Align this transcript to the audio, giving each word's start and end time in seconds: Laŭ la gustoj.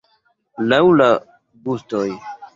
Laŭ 0.71 0.79
la 0.95 1.11
gustoj. 1.69 2.05